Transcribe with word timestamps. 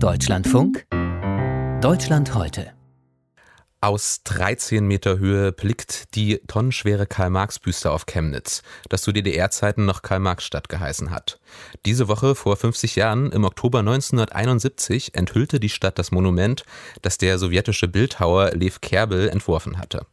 Deutschlandfunk 0.00 0.86
Deutschland 1.80 2.32
heute 2.32 2.72
aus 3.80 4.22
13 4.24 4.86
Meter 4.86 5.18
Höhe 5.18 5.52
blickt 5.52 6.16
die 6.16 6.40
tonnenschwere 6.48 7.06
Karl-Marx-Büste 7.06 7.92
auf 7.92 8.06
Chemnitz, 8.06 8.62
das 8.88 9.02
zu 9.02 9.12
DDR-Zeiten 9.12 9.84
noch 9.84 10.02
Karl-Marx-Stadt 10.02 10.68
geheißen 10.68 11.12
hat. 11.12 11.38
Diese 11.86 12.08
Woche 12.08 12.34
vor 12.34 12.56
50 12.56 12.96
Jahren, 12.96 13.30
im 13.30 13.44
Oktober 13.44 13.78
1971, 13.78 15.14
enthüllte 15.14 15.60
die 15.60 15.68
Stadt 15.68 15.96
das 15.96 16.10
Monument, 16.10 16.64
das 17.02 17.18
der 17.18 17.38
sowjetische 17.38 17.86
Bildhauer 17.86 18.50
Lev 18.50 18.80
Kerbel 18.80 19.28
entworfen 19.28 19.78
hatte. 19.78 20.06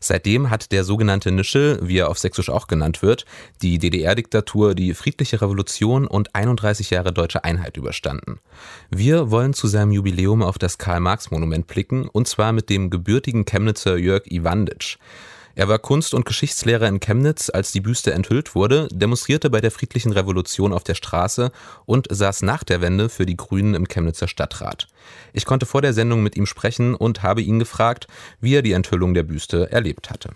Seitdem 0.00 0.50
hat 0.50 0.72
der 0.72 0.84
sogenannte 0.84 1.30
Nischel, 1.32 1.78
wie 1.82 1.98
er 1.98 2.10
auf 2.10 2.18
Sächsisch 2.18 2.50
auch 2.50 2.66
genannt 2.66 3.00
wird, 3.02 3.24
die 3.62 3.78
DDR-Diktatur, 3.78 4.74
die 4.74 4.94
friedliche 4.94 5.40
Revolution 5.40 6.06
und 6.06 6.34
31 6.34 6.90
Jahre 6.90 7.12
deutsche 7.12 7.44
Einheit 7.44 7.76
überstanden. 7.76 8.40
Wir 8.90 9.30
wollen 9.30 9.54
zu 9.54 9.66
seinem 9.66 9.92
Jubiläum 9.92 10.42
auf 10.42 10.58
das 10.58 10.78
Karl-Marx-Monument 10.78 11.66
blicken, 11.66 12.08
und 12.08 12.28
zwar 12.28 12.52
mit 12.52 12.68
dem 12.68 12.90
gebürtigen 12.90 13.44
Chemnitzer 13.44 13.96
Jörg 13.96 14.26
Iwanditsch. 14.26 14.98
Er 15.56 15.68
war 15.68 15.78
Kunst- 15.78 16.14
und 16.14 16.26
Geschichtslehrer 16.26 16.88
in 16.88 16.98
Chemnitz, 16.98 17.48
als 17.48 17.70
die 17.70 17.80
Büste 17.80 18.12
enthüllt 18.12 18.56
wurde, 18.56 18.88
demonstrierte 18.90 19.50
bei 19.50 19.60
der 19.60 19.70
friedlichen 19.70 20.10
Revolution 20.10 20.72
auf 20.72 20.82
der 20.82 20.96
Straße 20.96 21.52
und 21.86 22.08
saß 22.10 22.42
nach 22.42 22.64
der 22.64 22.80
Wende 22.80 23.08
für 23.08 23.24
die 23.24 23.36
Grünen 23.36 23.74
im 23.74 23.86
Chemnitzer 23.86 24.26
Stadtrat. 24.26 24.88
Ich 25.32 25.46
konnte 25.46 25.64
vor 25.64 25.80
der 25.80 25.92
Sendung 25.92 26.24
mit 26.24 26.36
ihm 26.36 26.46
sprechen 26.46 26.96
und 26.96 27.22
habe 27.22 27.40
ihn 27.40 27.60
gefragt, 27.60 28.08
wie 28.40 28.56
er 28.56 28.62
die 28.62 28.72
Enthüllung 28.72 29.14
der 29.14 29.22
Büste 29.22 29.70
erlebt 29.70 30.10
hatte. 30.10 30.30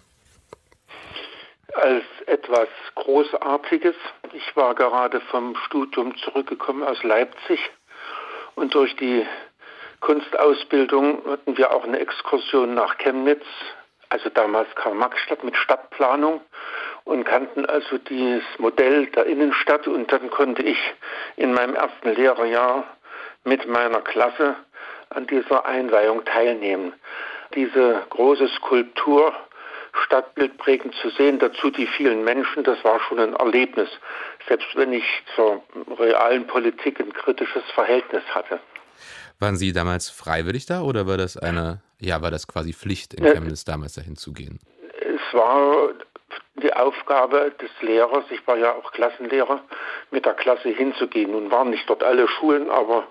Als 1.75 2.05
etwas 2.27 2.69
Großartiges. 2.95 3.95
Ich 4.33 4.57
war 4.57 4.75
gerade 4.75 5.21
vom 5.33 5.57
Studium 5.67 6.17
zurückgekommen 6.19 6.85
aus 6.85 7.03
Leipzig 7.03 7.59
und 8.55 8.75
durch 8.75 8.95
die 8.97 9.27
Kunstausbildung 10.01 11.25
hatten 11.27 11.57
wir 11.57 11.73
auch 11.75 11.85
eine 11.85 11.99
Exkursion 11.99 12.75
nach 12.75 12.99
Chemnitz 12.99 13.45
also 14.11 14.29
damals 14.31 14.69
Karl-Marx-Stadt 14.75 15.45
mit 15.45 15.57
Stadtplanung 15.57 16.41
und 17.05 17.25
kannten 17.25 17.67
also 17.67 17.99
dieses 17.99 18.43
Modell 18.59 19.07
der 19.07 19.27
Innenstadt 19.27 19.87
und 19.87 20.11
dann 20.13 20.31
konnte 20.31 20.63
ich 20.63 20.79
in 21.37 21.53
meinem 21.53 21.75
ersten 21.75 22.15
Lehrerjahr 22.15 22.85
mit 23.45 23.67
meiner 23.67 24.01
Klasse 24.01 24.57
an 25.11 25.27
dieser 25.27 25.65
Einweihung 25.67 26.25
teilnehmen. 26.25 26.93
Diese 27.55 28.03
große 28.11 28.49
Skulptur 28.49 29.33
stadtbildprägend 30.05 30.95
zu 30.97 31.11
sehen, 31.11 31.39
dazu 31.39 31.71
die 31.71 31.87
vielen 31.87 32.25
Menschen, 32.25 32.63
das 32.63 32.83
war 32.85 33.01
schon 33.01 33.19
ein 33.19 33.35
Erlebnis, 33.35 33.89
selbst 34.47 34.69
wenn 34.77 34.93
ich 34.93 35.05
zur 35.35 35.63
realen 35.99 36.47
Politik 36.47 37.01
ein 37.01 37.13
kritisches 37.13 37.65
Verhältnis 37.75 38.23
hatte. 38.35 38.61
Waren 39.39 39.57
Sie 39.57 39.73
damals 39.73 40.11
freiwillig 40.11 40.67
da 40.67 40.83
oder 40.83 41.07
war 41.07 41.17
das 41.17 41.37
eine, 41.37 41.81
ja, 41.99 42.23
war 42.23 42.31
das 42.31 42.47
quasi 42.47 42.73
Pflicht 42.73 43.15
in 43.15 43.25
Chemnitz 43.25 43.65
damals 43.65 43.95
dahin 43.95 44.17
zu 44.17 44.33
gehen? 44.33 44.61
Es 45.01 45.35
war 45.35 45.91
die 46.63 46.73
Aufgabe 46.73 47.53
des 47.61 47.71
Lehrers, 47.81 48.25
ich 48.31 48.47
war 48.47 48.57
ja 48.57 48.73
auch 48.73 48.93
Klassenlehrer, 48.93 49.61
mit 50.11 50.27
der 50.27 50.35
Klasse 50.35 50.71
hinzugehen. 50.71 51.31
Nun 51.31 51.51
waren 51.51 51.71
nicht 51.71 51.89
dort 51.89 52.03
alle 52.03 52.27
Schulen, 52.29 52.69
aber 52.71 53.07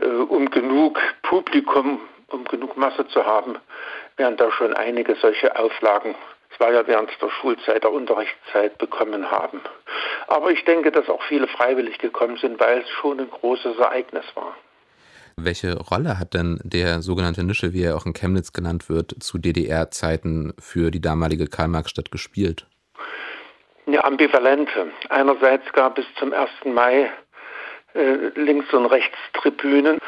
äh, 0.00 0.06
um 0.06 0.50
genug 0.50 1.00
Publikum, 1.22 2.00
um 2.28 2.44
genug 2.44 2.76
Masse 2.76 3.06
zu 3.08 3.24
haben, 3.24 3.56
wären 4.16 4.36
da 4.36 4.50
schon 4.52 4.74
einige 4.74 5.16
solche 5.16 5.56
Auflagen 5.58 6.14
es 6.54 6.60
war 6.60 6.72
ja 6.72 6.86
während 6.86 7.10
der 7.20 7.30
Schulzeit, 7.30 7.82
der 7.82 7.92
Unterrichtszeit 7.92 8.78
bekommen 8.78 9.30
haben. 9.30 9.60
Aber 10.28 10.50
ich 10.50 10.64
denke, 10.64 10.92
dass 10.92 11.08
auch 11.08 11.22
viele 11.24 11.48
freiwillig 11.48 11.98
gekommen 11.98 12.36
sind, 12.36 12.60
weil 12.60 12.82
es 12.82 12.90
schon 12.90 13.18
ein 13.18 13.28
großes 13.28 13.76
Ereignis 13.78 14.24
war. 14.34 14.54
Welche 15.36 15.76
Rolle 15.78 16.18
hat 16.18 16.34
denn 16.34 16.60
der 16.62 17.02
sogenannte 17.02 17.42
Nische, 17.42 17.72
wie 17.72 17.82
er 17.82 17.96
auch 17.96 18.06
in 18.06 18.12
Chemnitz 18.12 18.52
genannt 18.52 18.88
wird, 18.88 19.14
zu 19.20 19.38
DDR-Zeiten 19.38 20.54
für 20.58 20.90
die 20.90 21.00
damalige 21.00 21.46
Karl-Marx-Stadt 21.46 22.10
gespielt? 22.10 22.66
Ja, 23.86 24.04
ambivalente. 24.04 24.88
Einerseits 25.10 25.70
gab 25.72 25.98
es 25.98 26.06
zum 26.18 26.32
1. 26.32 26.50
Mai 26.64 27.10
äh, 27.94 28.30
links 28.34 28.72
und 28.72 28.86
rechts 28.86 29.16
Tribünen 29.34 29.98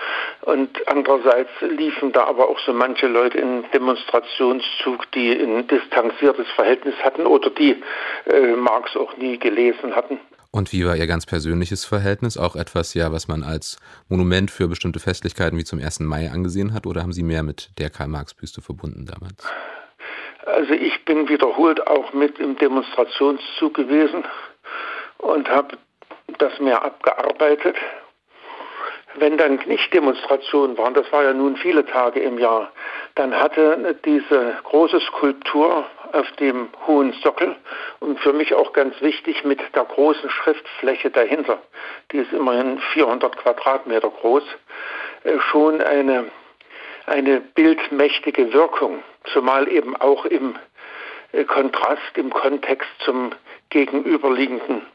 und 0.42 0.88
andererseits 0.88 1.50
liefen 1.60 2.12
da 2.12 2.24
aber 2.24 2.48
auch 2.48 2.58
so 2.60 2.72
manche 2.72 3.06
Leute 3.06 3.38
in 3.38 3.64
Demonstrationszug, 3.72 5.10
die 5.12 5.32
ein 5.32 5.66
distanziertes 5.68 6.48
Verhältnis 6.56 6.94
hatten 7.04 7.26
oder 7.26 7.50
die 7.50 7.82
äh, 8.26 8.56
Marx 8.56 8.96
auch 8.96 9.16
nie 9.16 9.38
gelesen 9.38 9.94
hatten. 9.94 10.18
Und 10.56 10.72
wie 10.72 10.86
war 10.86 10.96
Ihr 10.96 11.06
ganz 11.06 11.26
persönliches 11.26 11.84
Verhältnis? 11.84 12.38
Auch 12.38 12.56
etwas, 12.56 12.94
ja, 12.94 13.12
was 13.12 13.28
man 13.28 13.42
als 13.42 13.78
Monument 14.08 14.50
für 14.50 14.68
bestimmte 14.68 15.00
Festlichkeiten 15.00 15.58
wie 15.58 15.64
zum 15.64 15.78
1. 15.78 16.00
Mai 16.00 16.30
angesehen 16.30 16.72
hat? 16.72 16.86
Oder 16.86 17.02
haben 17.02 17.12
Sie 17.12 17.22
mehr 17.22 17.42
mit 17.42 17.68
der 17.78 17.90
Karl-Marx-Büste 17.90 18.62
verbunden 18.62 19.04
damals? 19.04 19.46
Also 20.46 20.72
ich 20.72 21.04
bin 21.04 21.28
wiederholt 21.28 21.86
auch 21.86 22.14
mit 22.14 22.38
im 22.38 22.56
Demonstrationszug 22.56 23.74
gewesen 23.74 24.24
und 25.18 25.46
habe 25.50 25.76
das 26.38 26.58
mehr 26.58 26.82
abgearbeitet. 26.82 27.76
Wenn 29.16 29.36
dann 29.36 29.56
nicht 29.66 29.92
Demonstrationen 29.92 30.78
waren, 30.78 30.94
das 30.94 31.12
war 31.12 31.22
ja 31.22 31.34
nun 31.34 31.58
viele 31.58 31.84
Tage 31.84 32.20
im 32.20 32.38
Jahr, 32.38 32.72
dann 33.14 33.34
hatte 33.34 33.94
diese 34.06 34.54
große 34.64 35.00
Skulptur 35.00 35.84
auf 36.16 36.30
dem 36.32 36.68
hohen 36.86 37.12
Sockel 37.22 37.54
und 38.00 38.18
für 38.20 38.32
mich 38.32 38.54
auch 38.54 38.72
ganz 38.72 39.00
wichtig 39.00 39.44
mit 39.44 39.60
der 39.74 39.84
großen 39.84 40.30
Schriftfläche 40.30 41.10
dahinter, 41.10 41.58
die 42.10 42.18
ist 42.18 42.32
immerhin 42.32 42.78
400 42.92 43.36
Quadratmeter 43.36 44.10
groß, 44.10 44.44
äh, 45.24 45.38
schon 45.50 45.80
eine, 45.80 46.30
eine 47.06 47.40
bildmächtige 47.40 48.52
Wirkung, 48.52 49.02
zumal 49.32 49.68
eben 49.68 49.94
auch 49.96 50.24
im 50.24 50.56
äh, 51.32 51.44
Kontrast, 51.44 52.16
im 52.16 52.30
Kontext 52.30 52.88
zum 53.04 53.32
gegenüberliegenden 53.70 54.86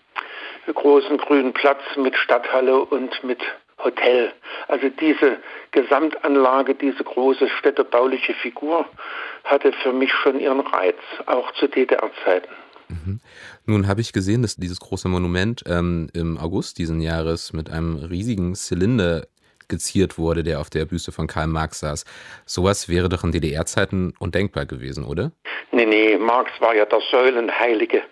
großen 0.73 1.17
grünen 1.17 1.53
Platz 1.53 1.81
mit 1.95 2.15
Stadthalle 2.15 2.85
und 2.85 3.23
mit 3.23 3.39
Hotel. 3.83 4.31
Also 4.67 4.89
diese 4.89 5.37
Gesamtanlage, 5.71 6.75
diese 6.75 7.03
große 7.03 7.49
städtebauliche 7.59 8.33
Figur 8.35 8.85
hatte 9.43 9.71
für 9.83 9.93
mich 9.93 10.11
schon 10.11 10.39
ihren 10.39 10.59
Reiz, 10.59 10.97
auch 11.25 11.51
zu 11.53 11.67
DDR-Zeiten. 11.67 12.49
Mhm. 12.89 13.19
Nun 13.65 13.87
habe 13.87 14.01
ich 14.01 14.13
gesehen, 14.13 14.41
dass 14.41 14.55
dieses 14.55 14.79
große 14.79 15.07
Monument 15.07 15.63
ähm, 15.65 16.09
im 16.13 16.37
August 16.37 16.77
diesen 16.77 17.01
Jahres 17.01 17.53
mit 17.53 17.69
einem 17.69 17.95
riesigen 17.95 18.55
Zylinder 18.55 19.27
geziert 19.71 20.17
wurde, 20.19 20.43
der 20.43 20.59
auf 20.59 20.69
der 20.69 20.85
Büste 20.85 21.11
von 21.11 21.25
Karl 21.27 21.47
Marx 21.47 21.79
saß. 21.79 22.03
Sowas 22.45 22.89
wäre 22.89 23.09
doch 23.09 23.23
in 23.23 23.31
DDR-Zeiten 23.31 24.13
undenkbar 24.19 24.65
gewesen, 24.65 25.05
oder? 25.05 25.31
Nee, 25.71 25.85
nee, 25.85 26.17
Marx 26.17 26.51
war 26.59 26.75
ja 26.75 26.85
der 26.85 26.99
Säulenheilige. 27.09 28.03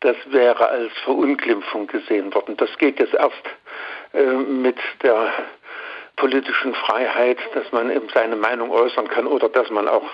Das 0.00 0.16
wäre 0.30 0.68
als 0.68 0.92
Verunglimpfung 1.04 1.86
gesehen 1.86 2.32
worden. 2.34 2.56
Das 2.58 2.68
geht 2.78 3.00
jetzt 3.00 3.14
erst 3.14 3.42
mit 4.24 4.76
der 5.02 5.32
politischen 6.16 6.74
Freiheit, 6.74 7.38
dass 7.54 7.70
man 7.72 7.90
eben 7.90 8.08
seine 8.12 8.36
Meinung 8.36 8.70
äußern 8.70 9.08
kann 9.08 9.26
oder 9.26 9.48
dass 9.48 9.70
man 9.70 9.86
auch 9.86 10.08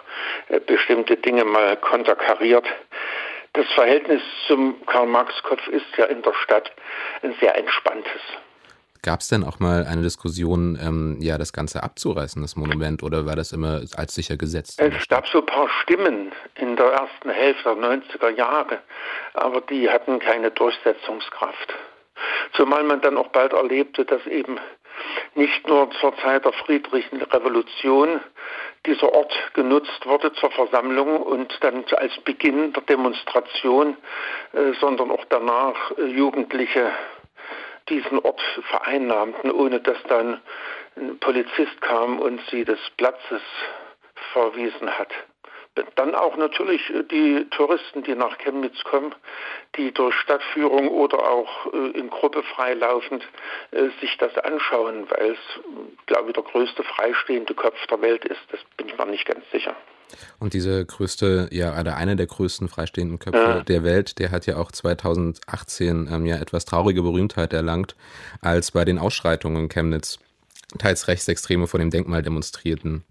äh, 0.48 0.60
bestimmte 0.60 1.16
Dinge 1.16 1.44
mal 1.44 1.76
konterkariert. 1.76 2.66
Das 3.54 3.66
Verhältnis 3.74 4.22
zum 4.46 4.84
Karl-Marx-Kopf 4.86 5.66
ist 5.68 5.86
ja 5.96 6.06
in 6.06 6.22
der 6.22 6.32
Stadt 6.34 6.72
ein 7.22 7.34
sehr 7.40 7.56
entspanntes. 7.56 8.20
Gab 9.04 9.20
es 9.20 9.28
denn 9.28 9.42
auch 9.42 9.58
mal 9.58 9.84
eine 9.84 10.02
Diskussion, 10.02 10.78
ähm, 10.80 11.18
ja, 11.20 11.36
das 11.36 11.52
Ganze 11.52 11.82
abzureißen, 11.82 12.40
das 12.40 12.54
Monument, 12.54 13.02
oder 13.02 13.26
war 13.26 13.34
das 13.34 13.52
immer 13.52 13.82
als 13.96 14.14
sicher 14.14 14.36
gesetzt? 14.36 14.80
Es 14.80 15.08
gab 15.08 15.26
so 15.26 15.40
ein 15.40 15.46
paar 15.46 15.68
Stimmen 15.82 16.30
in 16.54 16.76
der 16.76 16.86
ersten 16.86 17.30
Hälfte 17.30 17.64
der 17.64 17.74
90er 17.74 18.30
Jahre, 18.30 18.78
aber 19.34 19.60
die 19.60 19.90
hatten 19.90 20.20
keine 20.20 20.52
Durchsetzungskraft. 20.52 21.74
Zumal 22.52 22.84
man 22.84 23.00
dann 23.00 23.16
auch 23.16 23.28
bald 23.28 23.52
erlebte, 23.52 24.04
dass 24.04 24.26
eben 24.26 24.58
nicht 25.34 25.66
nur 25.66 25.90
zur 25.92 26.14
Zeit 26.18 26.44
der 26.44 26.52
friedlichen 26.52 27.22
Revolution 27.22 28.20
dieser 28.84 29.12
Ort 29.12 29.32
genutzt 29.54 30.06
wurde 30.06 30.32
zur 30.34 30.50
Versammlung 30.50 31.22
und 31.22 31.56
dann 31.62 31.84
als 31.96 32.16
Beginn 32.20 32.72
der 32.72 32.82
Demonstration, 32.82 33.96
äh, 34.52 34.72
sondern 34.80 35.10
auch 35.10 35.24
danach 35.28 35.92
äh, 35.96 36.04
Jugendliche 36.04 36.92
diesen 37.88 38.18
Ort 38.18 38.40
vereinnahmten, 38.70 39.50
ohne 39.50 39.80
dass 39.80 40.00
dann 40.04 40.40
ein 40.96 41.18
Polizist 41.18 41.80
kam 41.80 42.18
und 42.18 42.40
sie 42.50 42.64
des 42.64 42.78
Platzes 42.96 43.42
verwiesen 44.32 44.90
hat. 44.98 45.12
Dann 45.96 46.14
auch 46.14 46.36
natürlich 46.36 46.82
äh, 46.90 47.02
die 47.04 47.46
Touristen, 47.50 48.02
die 48.02 48.14
nach 48.14 48.36
Chemnitz 48.38 48.82
kommen, 48.84 49.14
die 49.76 49.92
durch 49.92 50.14
Stadtführung 50.16 50.88
oder 50.88 51.18
auch 51.30 51.72
äh, 51.72 51.98
in 51.98 52.10
Gruppe 52.10 52.42
freilaufend 52.42 53.22
äh, 53.70 53.88
sich 54.00 54.16
das 54.18 54.36
anschauen, 54.38 55.06
weil 55.10 55.32
es, 55.32 55.38
glaube 56.06 56.28
ich, 56.28 56.34
der 56.34 56.42
größte 56.42 56.82
freistehende 56.82 57.54
Kopf 57.54 57.78
der 57.86 58.02
Welt 58.02 58.24
ist. 58.24 58.40
Das 58.50 58.60
bin 58.76 58.88
ich 58.88 58.98
mir 58.98 59.06
nicht 59.06 59.26
ganz 59.26 59.44
sicher. 59.50 59.74
Und 60.38 60.52
diese 60.52 60.84
größte, 60.84 61.48
ja, 61.52 61.78
oder 61.78 61.96
eine 61.96 62.16
der 62.16 62.26
größten 62.26 62.68
freistehenden 62.68 63.18
Köpfe 63.18 63.38
ja. 63.38 63.60
der 63.60 63.82
Welt, 63.82 64.18
der 64.18 64.30
hat 64.30 64.46
ja 64.46 64.56
auch 64.56 64.70
2018 64.70 66.08
ähm, 66.12 66.26
ja 66.26 66.36
etwas 66.36 66.66
traurige 66.66 67.00
Berühmtheit 67.00 67.54
erlangt, 67.54 67.96
als 68.42 68.72
bei 68.72 68.84
den 68.84 68.98
Ausschreitungen 68.98 69.64
in 69.64 69.68
Chemnitz 69.70 70.18
teils 70.78 71.08
Rechtsextreme 71.08 71.66
vor 71.66 71.80
dem 71.80 71.90
Denkmal 71.90 72.22
demonstrierten. 72.22 73.04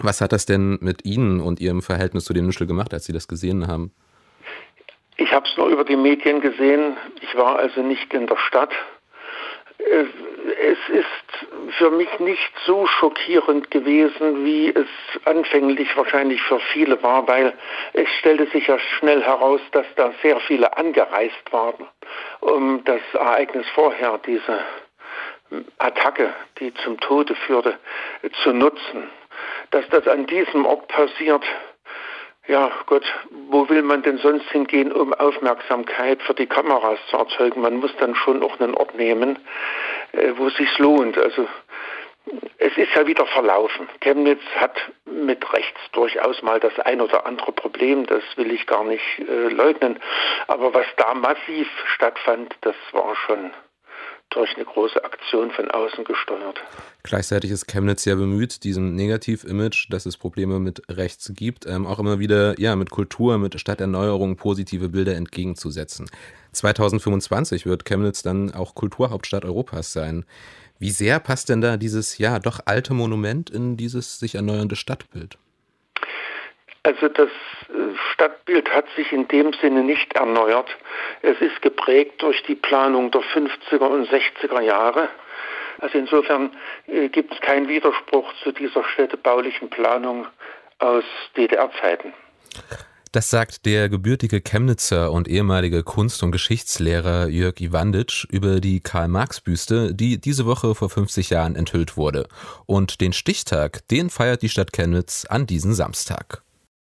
Was 0.00 0.20
hat 0.20 0.32
das 0.32 0.46
denn 0.46 0.78
mit 0.80 1.04
Ihnen 1.04 1.40
und 1.40 1.60
Ihrem 1.60 1.82
Verhältnis 1.82 2.24
zu 2.24 2.32
dem 2.32 2.46
Nuschel 2.46 2.66
gemacht, 2.66 2.92
als 2.92 3.04
Sie 3.04 3.12
das 3.12 3.28
gesehen 3.28 3.68
haben? 3.68 3.92
Ich 5.16 5.32
habe 5.32 5.46
es 5.46 5.56
nur 5.56 5.68
über 5.68 5.84
die 5.84 5.96
Medien 5.96 6.40
gesehen. 6.40 6.96
Ich 7.20 7.36
war 7.36 7.56
also 7.56 7.82
nicht 7.82 8.12
in 8.12 8.26
der 8.26 8.36
Stadt. 8.36 8.72
Es 9.78 10.78
ist 10.88 11.76
für 11.78 11.90
mich 11.90 12.08
nicht 12.18 12.52
so 12.66 12.86
schockierend 12.86 13.70
gewesen, 13.70 14.44
wie 14.44 14.68
es 14.68 14.88
anfänglich 15.24 15.96
wahrscheinlich 15.96 16.40
für 16.42 16.58
viele 16.72 17.02
war, 17.02 17.26
weil 17.28 17.52
es 17.92 18.08
stellte 18.18 18.46
sich 18.46 18.66
ja 18.66 18.78
schnell 18.98 19.22
heraus, 19.22 19.60
dass 19.72 19.86
da 19.96 20.12
sehr 20.22 20.40
viele 20.40 20.76
angereist 20.76 21.52
waren, 21.52 21.86
um 22.40 22.82
das 22.84 23.00
Ereignis 23.12 23.66
vorher, 23.74 24.18
diese 24.26 24.64
Attacke, 25.78 26.32
die 26.58 26.72
zum 26.74 26.98
Tode 27.00 27.34
führte, 27.34 27.78
zu 28.42 28.52
nutzen. 28.52 29.04
Dass 29.74 29.88
das 29.88 30.06
an 30.06 30.26
diesem 30.26 30.66
Ort 30.66 30.86
passiert, 30.86 31.42
ja 32.46 32.70
Gott, 32.86 33.02
wo 33.48 33.68
will 33.68 33.82
man 33.82 34.04
denn 34.04 34.18
sonst 34.18 34.48
hingehen, 34.52 34.92
um 34.92 35.12
Aufmerksamkeit 35.12 36.22
für 36.22 36.34
die 36.34 36.46
Kameras 36.46 37.00
zu 37.10 37.16
erzeugen? 37.16 37.60
Man 37.60 37.78
muss 37.78 37.90
dann 37.96 38.14
schon 38.14 38.44
auch 38.44 38.60
einen 38.60 38.76
Ort 38.76 38.94
nehmen, 38.94 39.36
äh, 40.12 40.30
wo 40.36 40.46
es 40.46 40.54
sich 40.54 40.78
lohnt. 40.78 41.18
Also 41.18 41.48
es 42.58 42.76
ist 42.76 42.94
ja 42.94 43.04
wieder 43.08 43.26
verlaufen. 43.26 43.88
Chemnitz 44.00 44.42
hat 44.54 44.76
mit 45.06 45.52
rechts 45.52 45.80
durchaus 45.90 46.40
mal 46.42 46.60
das 46.60 46.78
ein 46.78 47.00
oder 47.00 47.26
andere 47.26 47.50
Problem, 47.50 48.06
das 48.06 48.22
will 48.36 48.52
ich 48.52 48.68
gar 48.68 48.84
nicht 48.84 49.02
äh, 49.18 49.48
leugnen. 49.48 49.98
Aber 50.46 50.72
was 50.72 50.86
da 50.98 51.14
massiv 51.14 51.68
stattfand, 51.96 52.54
das 52.60 52.76
war 52.92 53.16
schon 53.26 53.50
durch 54.34 54.54
eine 54.56 54.64
große 54.64 55.02
Aktion 55.04 55.50
von 55.50 55.70
außen 55.70 56.04
gesteuert. 56.04 56.60
Gleichzeitig 57.02 57.50
ist 57.50 57.66
Chemnitz 57.66 58.04
ja 58.04 58.14
bemüht, 58.14 58.64
diesem 58.64 58.94
Negativ-Image, 58.94 59.88
dass 59.90 60.06
es 60.06 60.16
Probleme 60.16 60.58
mit 60.58 60.82
rechts 60.90 61.32
gibt, 61.34 61.66
ähm, 61.66 61.86
auch 61.86 61.98
immer 61.98 62.18
wieder 62.18 62.58
ja, 62.58 62.76
mit 62.76 62.90
Kultur, 62.90 63.38
mit 63.38 63.58
Stadterneuerung 63.60 64.36
positive 64.36 64.88
Bilder 64.88 65.14
entgegenzusetzen. 65.14 66.10
2025 66.52 67.66
wird 67.66 67.84
Chemnitz 67.84 68.22
dann 68.22 68.52
auch 68.52 68.74
Kulturhauptstadt 68.74 69.44
Europas 69.44 69.92
sein. 69.92 70.24
Wie 70.78 70.90
sehr 70.90 71.20
passt 71.20 71.48
denn 71.48 71.60
da 71.60 71.76
dieses 71.76 72.18
ja 72.18 72.38
doch 72.38 72.60
alte 72.64 72.94
Monument 72.94 73.50
in 73.50 73.76
dieses 73.76 74.18
sich 74.18 74.34
erneuernde 74.34 74.76
Stadtbild? 74.76 75.38
Also 76.84 77.08
das 77.08 77.28
äh, 77.28 77.96
Stadtbild 78.12 78.70
hat 78.70 78.84
sich 78.94 79.10
in 79.10 79.26
dem 79.28 79.52
Sinne 79.54 79.82
nicht 79.82 80.12
erneuert. 80.12 80.68
Es 81.22 81.40
ist 81.40 81.60
geprägt 81.62 82.22
durch 82.22 82.42
die 82.44 82.54
Planung 82.54 83.10
der 83.10 83.22
50er 83.22 83.86
und 83.86 84.08
60er 84.08 84.60
Jahre. 84.60 85.08
Also 85.80 85.98
insofern 85.98 86.50
äh, 86.86 87.08
gibt 87.08 87.32
es 87.32 87.40
keinen 87.40 87.68
Widerspruch 87.68 88.30
zu 88.42 88.52
dieser 88.52 88.84
städtebaulichen 88.84 89.70
Planung 89.70 90.26
aus 90.78 91.04
DDR-Zeiten. 91.36 92.12
Das 93.12 93.30
sagt 93.30 93.64
der 93.64 93.88
gebürtige 93.88 94.40
Chemnitzer 94.42 95.10
und 95.10 95.26
ehemalige 95.26 95.84
Kunst- 95.84 96.22
und 96.22 96.32
Geschichtslehrer 96.32 97.28
Jörg 97.28 97.60
Iwanditsch 97.60 98.26
über 98.30 98.60
die 98.60 98.80
Karl-Marx-Büste, 98.80 99.94
die 99.94 100.20
diese 100.20 100.44
Woche 100.46 100.74
vor 100.74 100.90
50 100.90 101.30
Jahren 101.30 101.54
enthüllt 101.54 101.96
wurde. 101.96 102.26
Und 102.66 103.00
den 103.00 103.12
Stichtag, 103.12 103.86
den 103.88 104.10
feiert 104.10 104.42
die 104.42 104.48
Stadt 104.48 104.72
Chemnitz 104.72 105.24
an 105.26 105.46
diesem 105.46 105.72
Samstag. 105.72 106.43